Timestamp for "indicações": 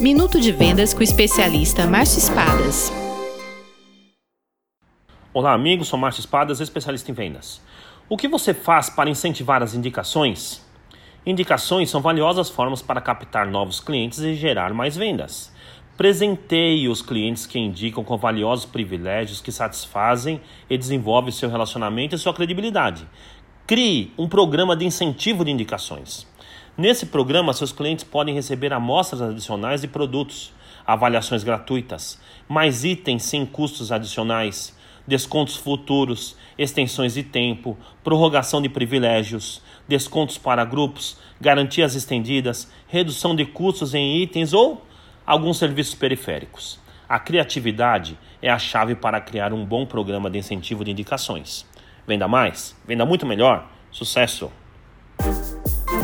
9.74-10.66, 11.26-11.90, 25.50-26.29, 50.92-51.66